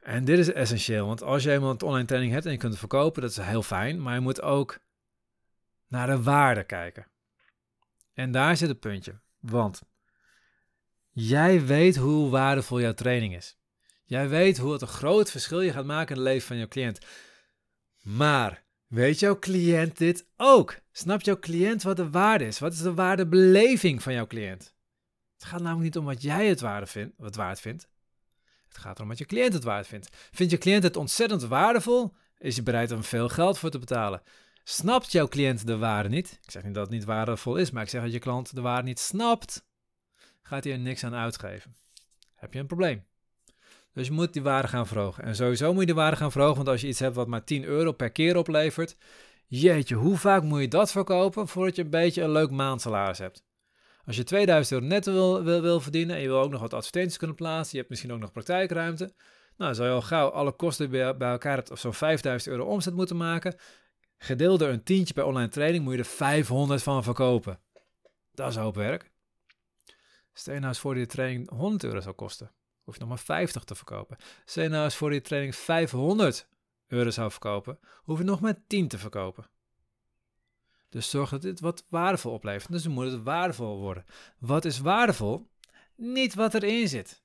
[0.00, 2.80] En dit is essentieel, want als je een online training hebt en je kunt het
[2.80, 4.78] verkopen, dat is heel fijn, maar je moet ook
[5.86, 7.06] naar de waarde kijken.
[8.12, 9.82] En daar zit het puntje, want
[11.10, 13.58] jij weet hoe waardevol jouw training is.
[14.04, 16.68] Jij weet hoe het een groot verschil je gaat maken in het leven van jouw
[16.68, 17.06] cliënt.
[18.02, 20.78] Maar weet jouw cliënt dit ook?
[20.92, 22.58] Snapt jouw cliënt wat de waarde is?
[22.58, 24.74] Wat is de waardebeleving van jouw cliënt?
[25.36, 27.88] Het gaat namelijk niet om wat jij het, waarde vindt, wat waard vindt.
[28.68, 30.08] Het gaat erom wat je cliënt het waard vindt.
[30.30, 32.14] Vindt je cliënt het ontzettend waardevol?
[32.38, 34.22] Is je bereid om veel geld voor te betalen?
[34.64, 36.38] Snapt jouw cliënt de waarde niet?
[36.42, 38.60] Ik zeg niet dat het niet waardevol is, maar ik zeg dat je klant de
[38.60, 39.66] waarde niet snapt.
[40.42, 41.76] Gaat hij er niks aan uitgeven?
[42.34, 43.04] Heb je een probleem?
[43.98, 45.24] Dus je moet die waarde gaan verhogen.
[45.24, 47.44] En sowieso moet je de waarde gaan verhogen, want als je iets hebt wat maar
[47.44, 48.96] 10 euro per keer oplevert,
[49.46, 53.44] jeetje, hoe vaak moet je dat verkopen voordat je een beetje een leuk maandsalaris hebt?
[54.04, 56.74] Als je 2000 euro netto wil, wil, wil verdienen en je wil ook nog wat
[56.74, 59.14] advertenties kunnen plaatsen, je hebt misschien ook nog praktijkruimte,
[59.56, 62.94] nou, zou je al gauw alle kosten bij, bij elkaar of zo'n 5000 euro omzet
[62.94, 63.56] moeten maken.
[64.18, 67.60] Gedeeld door een tientje per online training moet je er 500 van verkopen.
[68.32, 69.10] Dat is hoop werk.
[70.32, 72.50] Stel nou eens voor je training 100 euro zou kosten.
[72.88, 74.16] Hoef je nog maar 50 te verkopen.
[74.44, 76.48] Je nou eens voor je training 500
[76.86, 77.78] euro zou verkopen.
[78.02, 79.46] Hoef je nog maar 10 te verkopen.
[80.88, 82.72] Dus zorg dat dit wat waardevol oplevert.
[82.72, 84.04] Dus dan moet het waardevol worden.
[84.38, 85.50] Wat is waardevol?
[85.96, 87.22] Niet wat erin zit.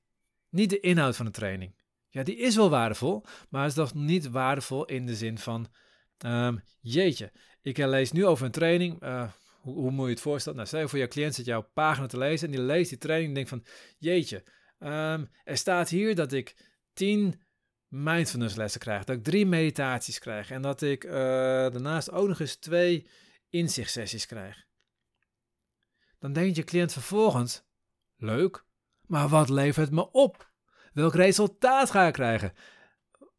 [0.49, 1.76] Niet de inhoud van de training.
[2.10, 5.67] Ja, die is wel waardevol, maar is toch niet waardevol in de zin van,
[6.26, 10.58] um, jeetje, ik lees nu over een training, uh, Hoe, hoe moet je het voorstellen?
[10.58, 12.97] Nou, stel je voor, je cliënt zit jouw pagina te lezen en die leest die
[12.97, 13.65] training en denkt van,
[13.97, 14.43] jeetje,
[14.83, 16.55] ehm, er staat hier dat ik
[16.93, 17.41] tien
[17.87, 22.39] mindfulness lessen krijg, dat ik drie meditaties krijg en dat ik uh, daarnaast ook nog
[22.39, 23.07] eens twee
[23.49, 24.65] inzichtsessies krijg.
[26.19, 27.63] Dan denkt je cliënt vervolgens,
[28.15, 28.65] leuk,
[29.07, 30.51] maar wat levert het me op?
[30.93, 32.53] Welk resultaat ga ik krijgen?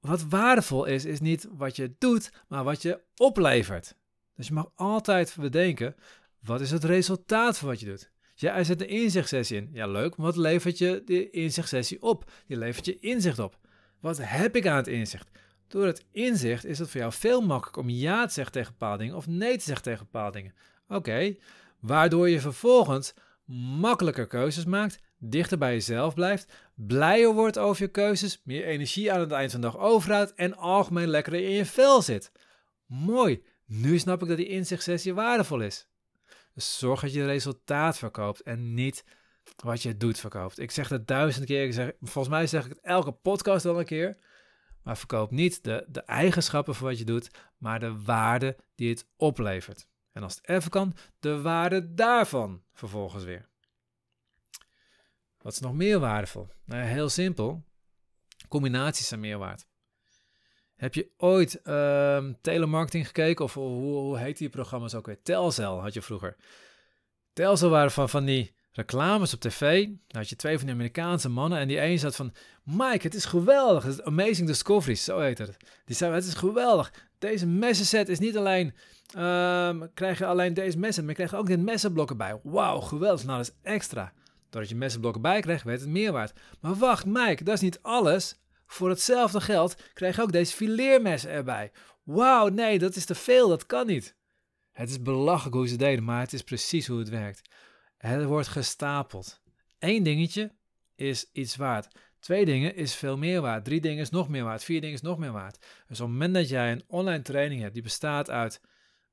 [0.00, 3.96] Wat waardevol is, is niet wat je doet, maar wat je oplevert.
[4.34, 5.96] Dus je mag altijd bedenken,
[6.40, 8.12] wat is het resultaat van wat je doet?
[8.34, 9.70] Ja, er zit een inzichtsessie in.
[9.72, 10.14] Ja, leuk.
[10.16, 12.30] Wat levert je de inzichtsessie op?
[12.46, 13.58] Die levert je inzicht op.
[14.00, 15.30] Wat heb ik aan het inzicht?
[15.68, 18.98] Door het inzicht is het voor jou veel makkelijker om ja te zeggen tegen bepaalde
[18.98, 20.54] dingen of nee te zeggen tegen bepaalde dingen.
[20.88, 21.36] Oké,
[21.80, 23.14] waardoor je vervolgens
[23.80, 29.20] makkelijker keuzes maakt, dichter bij jezelf blijft, blijer wordt over je keuzes, meer energie aan
[29.20, 32.32] het eind van de dag overhoudt en algemeen lekkerder in je vel zit.
[32.86, 35.88] Mooi, nu snap ik dat die inzichtsessie waardevol is.
[36.54, 39.04] Dus zorg dat je resultaat verkoopt en niet
[39.56, 40.58] wat je doet verkoopt.
[40.58, 43.78] Ik zeg het duizend keer, ik zeg, volgens mij zeg ik het elke podcast wel
[43.78, 44.16] een keer.
[44.82, 49.06] Maar verkoop niet de, de eigenschappen van wat je doet, maar de waarde die het
[49.16, 49.86] oplevert.
[50.12, 53.48] En als het even kan, de waarde daarvan vervolgens weer.
[55.38, 56.48] Wat is nog meer waardevol?
[56.64, 57.64] Nou, heel simpel.
[58.48, 59.66] Combinaties zijn meer waard.
[60.76, 63.44] Heb je ooit uh, telemarketing gekeken?
[63.44, 65.22] Of hoe, heet die programma's ook weer?
[65.22, 66.36] Telcel had je vroeger.
[67.32, 69.84] Telcel waren van, van die reclames op tv.
[69.84, 71.58] Dan had je twee van die Amerikaanse mannen.
[71.58, 72.32] En die een zat van...
[72.62, 73.84] Mike, het is geweldig.
[73.84, 75.56] Het Amazing Discovery, zo heet het.
[75.84, 76.92] Die zei, het is geweldig.
[77.18, 78.74] Deze messenset is niet alleen...
[79.16, 82.40] Um, krijg je alleen deze messen, maar je krijgt ook dit messenblokken bij.
[82.42, 83.24] Wauw, geweldig.
[83.24, 84.12] Nou, dat is extra.
[84.50, 86.32] Doordat je messenblokken bij krijgt, werd het meer waard.
[86.60, 88.36] Maar wacht, Mike, dat is niet alles.
[88.66, 91.72] Voor hetzelfde geld krijg je ook deze fileermessen erbij.
[92.02, 94.16] Wauw, nee, dat is te veel, dat kan niet.
[94.72, 97.48] Het is belachelijk hoe ze deden, maar het is precies hoe het werkt.
[97.98, 99.42] Het wordt gestapeld.
[99.78, 100.52] Eén dingetje
[100.94, 101.88] is iets waard.
[102.20, 103.64] Twee dingen is veel meer waard.
[103.64, 104.64] Drie dingen is nog meer waard.
[104.64, 105.58] Vier dingen is nog meer waard.
[105.86, 108.60] Dus op het moment dat jij een online training hebt die bestaat uit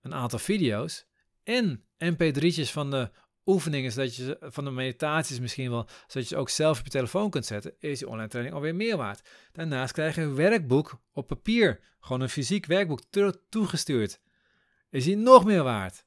[0.02, 1.06] een aantal video's
[1.44, 3.12] en mp3'tjes van de
[3.46, 6.92] oefeningen, zodat je van de meditaties misschien wel, zodat je ze ook zelf op je
[6.92, 9.30] telefoon kunt zetten, is die online training alweer meer waard.
[9.52, 13.02] Daarnaast krijg je een werkboek op papier, gewoon een fysiek werkboek
[13.50, 14.20] toegestuurd.
[14.90, 16.06] Is die nog meer waard?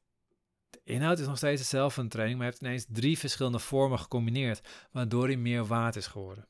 [0.71, 3.59] De inhoud is nog steeds hetzelfde van de training, maar je hebt ineens drie verschillende
[3.59, 6.49] vormen gecombineerd, waardoor hij meer waard is geworden.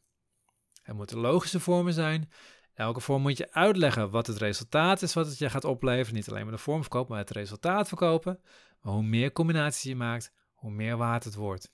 [0.83, 2.31] Het moeten logische vormen zijn.
[2.75, 6.14] Elke vorm moet je uitleggen wat het resultaat is wat het je gaat opleveren.
[6.14, 8.40] Niet alleen maar de vorm verkopen, maar het resultaat verkopen.
[8.81, 10.33] Maar hoe meer combinaties je maakt,
[10.64, 11.72] hoe meer waard het wordt.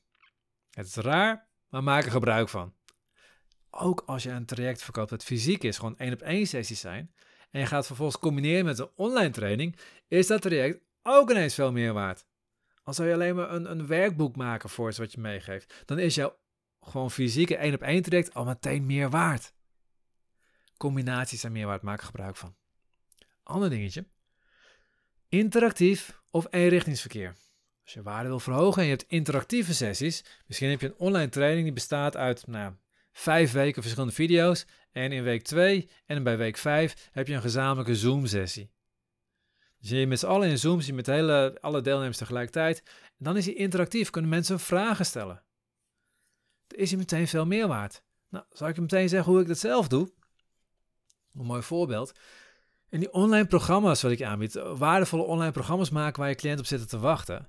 [0.70, 2.74] Het is raar, maar maak er gebruik van.
[3.70, 7.14] Ook als je een traject verkoopt dat fysiek is, gewoon één op één sessies zijn,
[7.50, 9.76] en je gaat vervolgens combineren met een online training,
[10.08, 12.26] is dat traject ook ineens veel meer waard.
[12.82, 15.98] Als zou je alleen maar een, een werkboek maken voor iets wat je meegeeft, dan
[15.98, 16.38] is jouw
[16.80, 19.54] gewoon fysieke één op één traject al meteen meer waard.
[20.76, 22.56] Combinaties zijn meer waard, maak er gebruik van.
[23.42, 24.06] Ander dingetje.
[25.28, 27.34] Interactief of eenrichtingsverkeer.
[27.90, 31.28] Als je waarde wil verhogen en je hebt interactieve sessies, misschien heb je een online
[31.28, 32.72] training die bestaat uit nou,
[33.12, 34.66] vijf weken verschillende video's.
[34.92, 38.70] En in week 2 en bij week 5 heb je een gezamenlijke Zoom-sessie.
[39.80, 42.82] Dus je met z'n allen in Zoom, je met hele, alle deelnemers tegelijkertijd.
[43.18, 45.42] En dan is hij interactief, kunnen mensen vragen stellen.
[46.66, 48.02] Dan is hij meteen veel meer waard.
[48.28, 50.12] Nou, zal ik je meteen zeggen hoe ik dat zelf doe?
[51.34, 52.12] Een mooi voorbeeld.
[52.88, 56.66] In die online programma's wat ik aanbied, waardevolle online programma's maken waar je cliënt op
[56.66, 57.48] zit te wachten.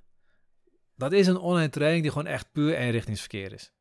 [1.02, 3.72] Dat is een online training die gewoon echt puur eenrichtingsverkeer is.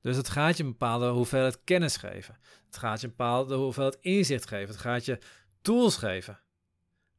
[0.00, 2.38] Dus het gaat je een bepaalde hoeveelheid kennis geven.
[2.66, 4.68] Het gaat je een bepaalde hoeveelheid inzicht geven.
[4.68, 5.18] Het gaat je
[5.62, 6.40] tools geven.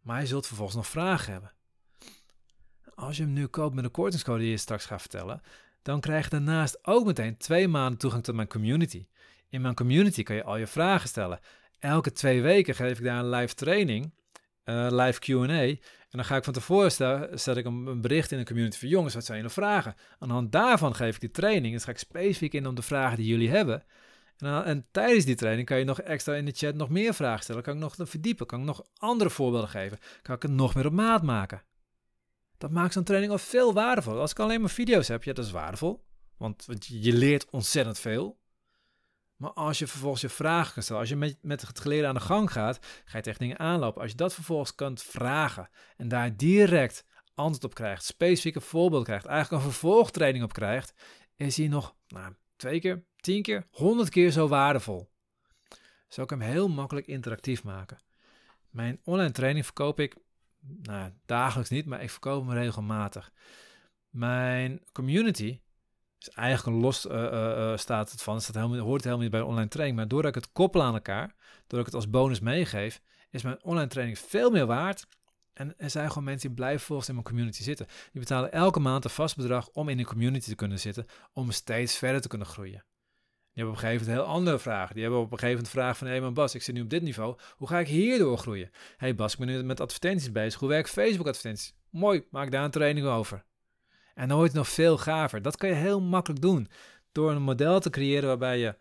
[0.01, 1.51] Maar je zult vervolgens nog vragen hebben.
[2.95, 5.41] Als je hem nu koopt met de kortingscode die je straks gaat vertellen,
[5.81, 9.07] dan krijg je daarnaast ook meteen twee maanden toegang tot mijn community.
[9.49, 11.39] In mijn community kan je al je vragen stellen.
[11.79, 14.13] Elke twee weken geef ik daar een live training,
[14.69, 15.62] uh, live Q&A.
[16.10, 18.89] En dan ga ik van tevoren stellen, stel ik een, bericht in de community van
[18.89, 19.95] jongens, wat zijn jullie vragen?
[20.19, 21.73] Aan de hand daarvan geef ik die training.
[21.73, 23.84] Dan ga ik specifiek in op de vragen die jullie hebben.
[24.38, 27.43] En, en, tijdens die training kan je nog extra in de chat nog meer vragen
[27.43, 27.63] stellen.
[27.63, 29.97] Kan ik nog verdiepen, kan ik nog andere voorbeelden geven.
[30.21, 31.63] Kan ik het nog meer op maat maken.
[32.58, 34.19] Dat maakt zo'n training al veel waardevol.
[34.19, 36.03] Als ik alleen maar video's heb, ja, dat is waardevol.
[36.38, 38.38] Want, want je leert ontzettend veel.
[39.39, 42.13] Maar als je vervolgens je vragen kan stellen, als je met, met het geleerde aan
[42.13, 44.02] de gang gaat, ga je tegen dingen aanlopen.
[44.02, 49.25] Als je dat vervolgens kunt vragen en daar direct antwoord op krijgt, specifieke voorbeeld krijgt,
[49.25, 50.93] eigenlijk een vervolgtraining op krijgt,
[51.36, 55.12] is hij nog nou, twee keer, tien keer, honderd keer zo waardevol.
[56.08, 57.97] Zo kan ik hem heel makkelijk interactief maken.
[58.69, 60.15] Mijn online training verkoop ik
[60.82, 63.32] nou, dagelijks niet, maar ik verkoop hem regelmatig.
[64.10, 65.60] Mijn community
[66.19, 68.41] is eigenlijk een los uh, staat het van.
[68.41, 69.97] Staat helemaal, hoort helemaal niet bij de online training.
[69.97, 71.36] Maar doordat ik het koppel aan elkaar,
[71.67, 75.08] doordat ik het als bonus meegeef, is mijn online training veel meer waard.
[75.53, 77.86] En er zijn gewoon mensen die blijven volgens in mijn community zitten.
[78.12, 81.51] Die betalen elke maand een vast bedrag om in een community te kunnen zitten, om
[81.51, 82.84] steeds verder te kunnen groeien.
[83.53, 84.93] Die hebben op een gegeven moment heel andere vragen.
[84.93, 86.08] Die hebben op een gegeven moment vragen van...
[86.08, 87.38] hé hey, maar Bas, ik zit nu op dit niveau.
[87.55, 88.69] Hoe ga ik hierdoor groeien?
[88.71, 90.60] Hé hey Bas, ik ben nu met advertenties bezig.
[90.60, 91.73] Hoe werkt Facebook advertenties?
[91.89, 93.45] Mooi, maak daar een training over.
[94.19, 95.41] En het nog veel gaver.
[95.41, 96.67] Dat kan je heel makkelijk doen.
[97.12, 98.75] Door een model te creëren waarbij je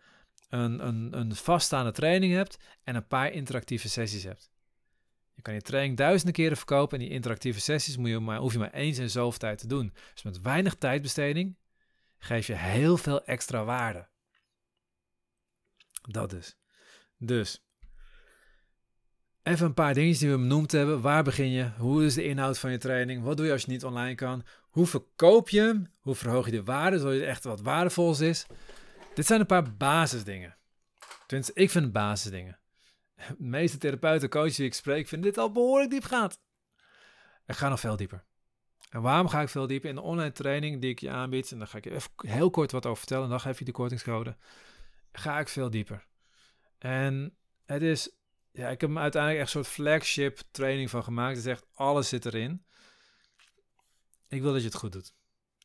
[0.49, 2.57] een, een, een vaststaande training hebt...
[2.83, 4.51] en een paar interactieve sessies hebt.
[5.33, 6.99] Je kan je training duizenden keren verkopen...
[6.99, 9.67] en die interactieve sessies moet je maar, hoef je maar eens in zoveel tijd te
[9.67, 9.93] doen.
[10.13, 11.57] Dus met weinig tijdbesteding
[12.17, 14.07] geef je heel veel extra waarde.
[16.01, 16.57] Dat is.
[17.17, 17.63] Dus.
[19.43, 21.01] Even een paar dingetjes die we benoemd hebben.
[21.01, 21.71] Waar begin je?
[21.77, 23.23] Hoe is de inhoud van je training?
[23.23, 24.43] Wat doe je als je niet online kan?
[24.69, 25.93] Hoe verkoop je hem?
[25.99, 28.45] Hoe verhoog je de waarde zodat het echt wat waardevols is?
[29.13, 30.57] Dit zijn een paar basisdingen.
[31.27, 32.59] Tenminste, ik vind basisdingen.
[33.15, 36.39] De meeste therapeuten, coaches die ik spreek, vinden dit al behoorlijk diep gaat.
[37.45, 38.23] Ik ga nog veel dieper.
[38.89, 39.89] En waarom ga ik veel dieper?
[39.89, 42.49] In de online training die ik je aanbied, en daar ga ik je even heel
[42.49, 44.35] kort wat over vertellen, en dan geef je de kortingscode
[45.11, 46.05] ga ik veel dieper.
[46.77, 48.09] En het is,
[48.51, 51.35] ja, ik heb hem uiteindelijk echt een soort flagship training van gemaakt.
[51.35, 52.65] Het is echt, alles zit erin.
[54.29, 55.13] Ik wil dat je het goed doet.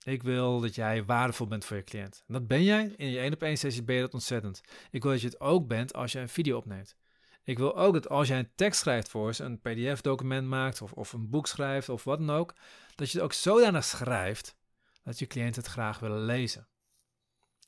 [0.04, 2.24] Ik wil dat jij waardevol bent voor je cliënt.
[2.26, 2.94] En dat ben jij.
[2.96, 4.60] In je één op één sessie ben je dat ontzettend.
[4.90, 6.96] Ik wil dat je het ook bent als je een video opneemt.
[7.42, 10.92] Ik wil ook dat als jij een tekst schrijft voor ze, een pdf-document maakt of,
[10.92, 12.54] of een boek schrijft of wat dan ook,
[12.94, 14.56] dat je het ook zodanig schrijft
[15.02, 16.68] dat je cliënten het graag willen lezen.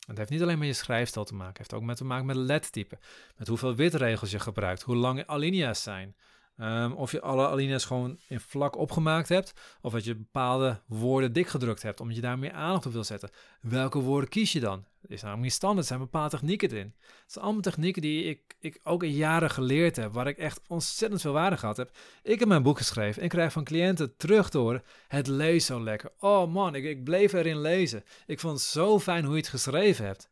[0.07, 2.25] Het heeft niet alleen met je schrijfstijl te maken, het heeft ook met te maken
[2.25, 2.99] met lettertype.
[3.35, 6.15] Met hoeveel witregels je gebruikt, hoe lang alinea's zijn.
[6.61, 11.33] Um, of je alle alinea's gewoon in vlak opgemaakt hebt, of dat je bepaalde woorden
[11.33, 13.29] dik gedrukt hebt, omdat je daar meer aandacht op wil zetten.
[13.61, 14.85] Welke woorden kies je dan?
[15.07, 16.93] Is namelijk niet standaard, er zijn bepaalde technieken in.
[16.99, 20.61] Het zijn allemaal technieken die ik, ik ook in jaren geleerd heb, waar ik echt
[20.67, 21.97] ontzettend veel waarde gehad heb.
[22.23, 25.83] Ik heb mijn boek geschreven en krijg van cliënten terug te horen, het leest zo
[25.83, 26.11] lekker.
[26.19, 28.03] Oh man, ik, ik bleef erin lezen.
[28.25, 30.29] Ik vond het zo fijn hoe je het geschreven hebt.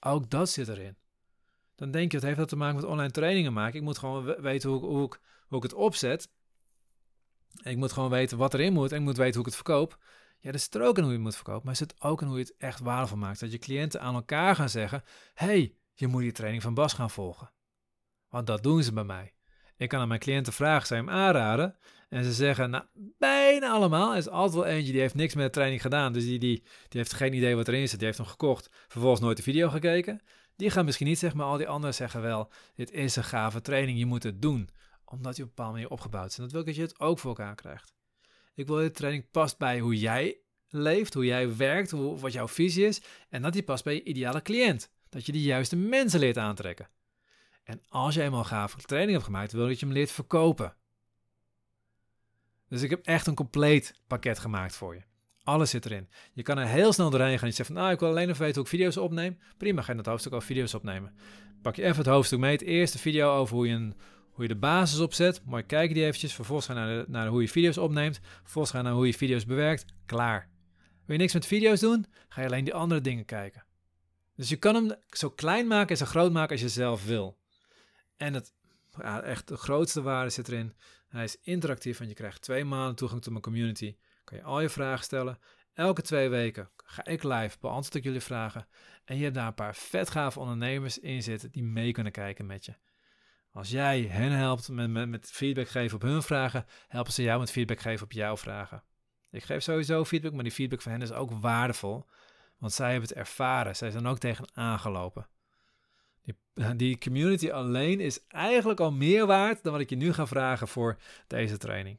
[0.00, 0.96] Ook dat zit erin.
[1.74, 3.78] Dan denk je, het heeft dat te maken met online trainingen maken.
[3.78, 6.28] Ik moet gewoon weten hoe, hoe, ik, hoe ik het opzet.
[7.62, 9.98] ik moet gewoon weten wat erin moet en ik moet weten hoe ik het verkoop.
[10.40, 12.20] Ja, dat zit er ook in hoe je het moet verkopen, maar het zit ook
[12.20, 13.40] in hoe je het echt waardevol maakt.
[13.40, 15.02] Dat je cliënten aan elkaar gaan zeggen,
[15.34, 17.52] hey, je moet die training van Bas gaan volgen.
[18.28, 19.32] Want dat doen ze bij mij.
[19.76, 21.76] Ik kan aan mijn cliënten vragen, zij hem aanraden?
[22.08, 22.84] En ze zeggen, nou,
[23.18, 24.10] bijna allemaal.
[24.10, 26.12] Er is altijd wel eentje die heeft niks met de training gedaan.
[26.12, 27.98] Dus die, die, die heeft geen idee wat erin zit.
[27.98, 30.20] Die heeft hem gekocht, vervolgens nooit de video gekeken.
[30.56, 33.60] Die gaan misschien niet zeggen, maar al die anderen zeggen wel, dit is een gave
[33.60, 34.68] training, je moet het doen.
[35.10, 36.36] Omdat je op een bepaalde manier opgebouwd.
[36.36, 37.92] En dat wil ik dat je het ook voor elkaar krijgt.
[38.54, 42.48] Ik wil dat de training past bij hoe jij leeft, hoe jij werkt, wat jouw
[42.48, 43.02] visie is.
[43.28, 44.90] En dat die past bij je ideale cliënt.
[45.08, 46.88] Dat je de juiste mensen leert aantrekken.
[47.62, 50.76] En als je eenmaal een gave training hebt gemaakt, wil dat je hem leert verkopen.
[52.68, 55.02] Dus ik heb echt een compleet pakket gemaakt voor je.
[55.42, 56.08] Alles zit erin.
[56.32, 57.48] Je kan er heel snel doorheen gaan.
[57.48, 59.38] Je zegt van, nou, ik wil alleen even weten hoe ik video's opneem.
[59.56, 61.14] Prima, ga je dat hoofdstuk over video's opnemen.
[61.62, 62.52] Pak je even het hoofdstuk mee.
[62.52, 63.94] Het eerste video over hoe je, een,
[64.38, 65.40] hoe je de basis opzet.
[65.44, 66.34] Mooi kijken die eventjes.
[66.34, 68.20] Vervolgens ga je naar, naar hoe je video's opneemt.
[68.22, 69.84] Vervolgens ga je naar hoe je video's bewerkt.
[70.06, 70.48] Klaar.
[71.04, 72.06] Wil je niks met video's doen?
[72.28, 73.64] Ga je alleen die andere dingen kijken.
[74.34, 77.38] Dus je kan hem zo klein maken en zo groot maken als je zelf wil.
[78.16, 78.52] En het,
[78.98, 80.74] ja, echt de grootste waarde zit erin.
[81.08, 84.60] Hij is interactief, want je krijgt twee maanden toegang tot mijn community kan je al
[84.60, 85.38] je vragen stellen.
[85.74, 88.66] Elke twee weken ga ik live, beantwoord ik jullie vragen.
[89.04, 92.64] En je hebt daar een paar vetgave ondernemers in zitten die mee kunnen kijken met
[92.64, 92.74] je.
[93.58, 97.50] Als jij hen helpt met, met, feedback geven op hun vragen, helpen ze jou met
[97.50, 98.82] feedback geven op jouw vragen.
[99.30, 102.06] Ik geef sowieso feedback, maar die feedback van hen is ook waardevol.
[102.58, 103.76] Want zij hebben het ervaren.
[103.76, 105.28] Zij zijn ook tegen aangelopen.
[106.22, 106.36] Die,
[106.76, 110.68] die community alleen is eigenlijk al meer waard dan wat ik je nu ga vragen
[110.68, 111.98] voor deze training.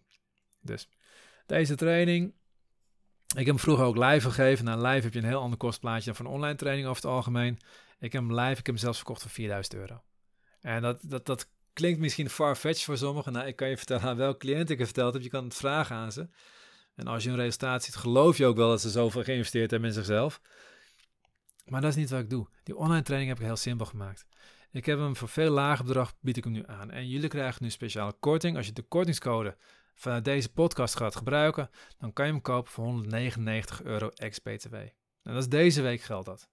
[0.62, 0.90] Dus
[1.46, 2.34] deze training,
[3.28, 4.66] ik heb hem vroeger ook live gegeven.
[4.66, 7.60] Nou, live heb je een heel ander kostplaatje dan van online training over het algemeen.
[8.00, 10.02] Ik heb hem live, ik heb hem zelfs verkocht voor 4000 euro.
[10.62, 13.34] En dat, dat, dat klinkt misschien far-fetched voor sommigen.
[13.34, 15.24] Nou, ik kan je vertellen aan welke cliënt ik het verteld heb.
[15.24, 16.30] Je kan het vragen aan ze.
[16.96, 19.90] En als je een resultaat ziet, geloof je ook wel dat ze zoveel geïnvesteerd hebben
[19.90, 20.42] in zichzelf.
[21.66, 22.48] Maar dat is niet wat ik doe.
[22.64, 24.26] Die online training heb ik heel simpel gemaakt.
[24.72, 26.92] Ik heb hem voor veel lager bedrag, bied ik hem nu aan.
[26.92, 28.58] En jullie krijgen nu speciale korting.
[28.58, 29.58] Als je de kortingscode
[29.96, 34.76] vanuit deze podcast gaat gebruiken, dan kan je hem kopen voor 199 euro ex-BTW.
[34.76, 36.50] En dat is deze week geldt dat.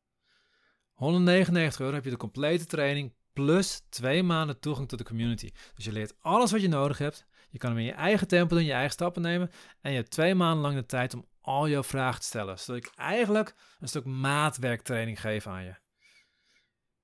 [0.93, 5.51] 199 euro heb je de complete training plus twee maanden toegang tot de community.
[5.75, 7.27] Dus je leert alles wat je nodig hebt.
[7.49, 9.51] Je kan hem in je eigen tempo doen, je eigen stappen nemen.
[9.81, 12.59] En je hebt twee maanden lang de tijd om al jouw vragen te stellen.
[12.59, 15.75] Zodat ik eigenlijk een stuk maatwerktraining geef aan je.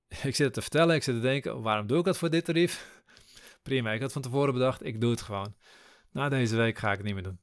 [0.29, 2.45] Ik zit het te vertellen, ik zit te denken, waarom doe ik dat voor dit
[2.45, 3.03] tarief?
[3.63, 5.55] Prima, ik had van tevoren bedacht, ik doe het gewoon.
[6.11, 7.39] Na deze week ga ik het niet meer doen.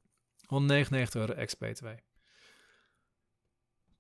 [0.46, 1.87] 199 euro ex-BTW.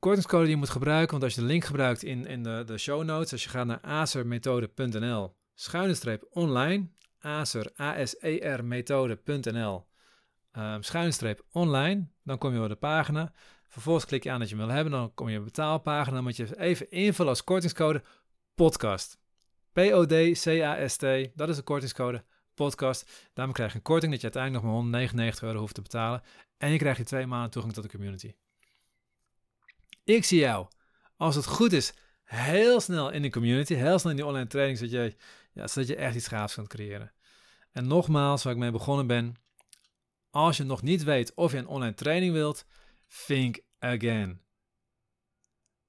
[0.00, 2.78] Kortingscode die je moet gebruiken, want als je de link gebruikt in, in de, de
[2.78, 9.86] show notes, als je gaat naar acermethode.nl, schuine streep online, acer, A-S-E-R methode.nl,
[10.52, 13.32] um, schuine streep online, dan kom je op de pagina.
[13.68, 16.14] Vervolgens klik je aan dat je hem wil hebben, dan kom je op de betaalpagina,
[16.14, 18.02] dan moet je even invullen als kortingscode
[18.54, 19.18] podcast.
[19.72, 23.30] P-O-D-C-A-S-T, dat is de kortingscode podcast.
[23.32, 26.22] Daarmee krijg je een korting dat je uiteindelijk nog maar 199 euro hoeft te betalen.
[26.58, 28.32] En je krijgt je twee maanden toegang tot de community.
[30.14, 30.66] Ik zie jou,
[31.16, 31.92] als het goed is,
[32.24, 35.16] heel snel in de community, heel snel in die online training, zodat je,
[35.52, 37.12] ja, zodat je echt iets gaafs kunt creëren.
[37.72, 39.34] En nogmaals, waar ik mee begonnen ben,
[40.30, 42.64] als je nog niet weet of je een online training wilt,
[43.26, 44.40] think again.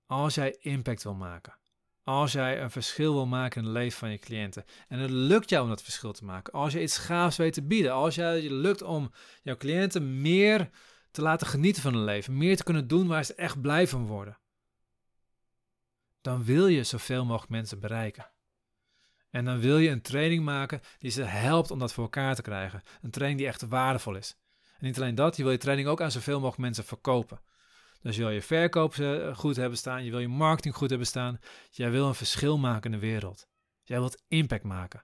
[0.05, 1.57] Als jij impact wil maken,
[2.03, 5.49] als jij een verschil wil maken in het leven van je cliënten en het lukt
[5.49, 8.41] jou om dat verschil te maken, als je iets gaafs weet te bieden, als jij,
[8.41, 9.12] je lukt om
[9.43, 10.69] jouw cliënten meer
[11.12, 14.06] te laten genieten van hun leven, meer te kunnen doen waar ze echt blij van
[14.06, 14.38] worden,
[16.21, 18.32] dan wil je zoveel mogelijk mensen bereiken.
[19.30, 22.41] En dan wil je een training maken die ze helpt om dat voor elkaar te
[22.41, 22.82] krijgen.
[23.02, 24.38] Een training die echt waardevol is.
[24.78, 27.41] En niet alleen dat, je wil je training ook aan zoveel mogelijk mensen verkopen.
[28.02, 31.08] Dus je wil je verkoop eh, goed hebben staan, je wil je marketing goed hebben
[31.08, 31.39] staan.
[31.69, 33.47] Jij wil een verschil maken in de wereld.
[33.84, 35.02] Jij wilt impact maken.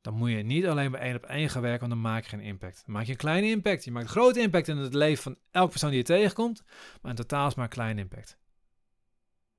[0.00, 2.28] Dan moet je niet alleen bij één op één gaan werken, want dan maak je
[2.28, 2.82] geen impact.
[2.84, 3.84] Dan maak je een kleine impact.
[3.84, 6.62] Je maakt een grote impact in het leven van elke persoon die je tegenkomt,
[7.00, 8.38] maar in totaal is maar een klein impact.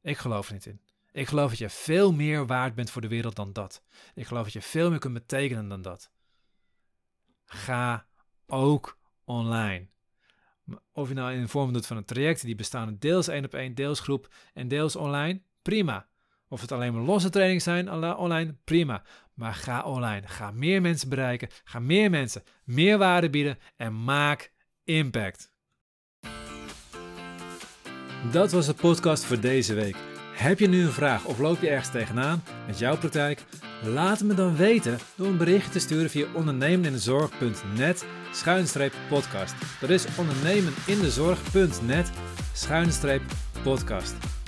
[0.01, 0.82] Ik geloof er niet in.
[1.12, 3.84] Ik geloof dat je veel meer waard bent voor de wereld dan dat.
[4.13, 6.12] Ik geloof dat je veel meer kunt betekenen dan dat.
[7.45, 8.06] Ga
[8.47, 9.88] ook online.
[10.91, 13.54] Of je nou in de vorm doet van een traject, die bestaan deels één op
[13.54, 16.10] één, deels groep en deels online, prima.
[16.47, 19.04] Of het alleen maar losse trainingen zijn online, prima.
[19.41, 20.27] Maar ga online.
[20.27, 21.47] Ga meer mensen bereiken.
[21.63, 24.51] Ga meer mensen meer waarde bieden en maak
[24.84, 25.51] impact.
[28.32, 29.95] Dat was de podcast voor deze week.
[30.34, 33.43] Heb je nu een vraag of loop je ergens tegenaan met jouw praktijk?
[33.84, 39.54] Laat me dan weten door een berichtje te sturen via ondernemenindezorg.net schuinstreep podcast.
[39.80, 42.12] Dat is ondernemenindezorg.net
[42.54, 43.21] schuinstreep
[43.63, 44.40] podcast.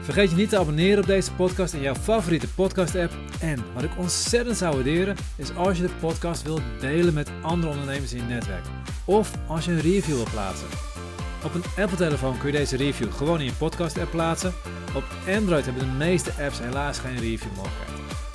[0.00, 3.12] Vergeet je niet te abonneren op deze podcast in jouw favoriete podcast app.
[3.40, 7.72] En wat ik ontzettend zou waarderen is als je de podcast wilt delen met andere
[7.72, 8.64] ondernemers in je netwerk.
[9.04, 10.66] Of als je een review wilt plaatsen.
[11.44, 14.52] Op een Apple-telefoon kun je deze review gewoon in je podcast-app plaatsen.
[14.94, 15.04] Op
[15.36, 17.90] Android hebben de meeste apps helaas geen review mogelijkheid.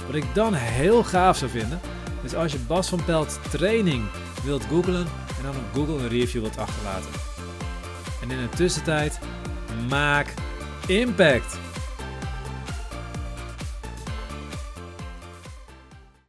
[0.06, 1.80] Wat ik dan heel gaaf zou vinden,
[2.24, 4.04] is als je Bas van Pelt training
[4.44, 7.10] wilt googlen en dan op Google een review wilt achterlaten.
[8.22, 9.20] En in de tussentijd,
[9.90, 10.34] maak
[10.90, 11.65] impact!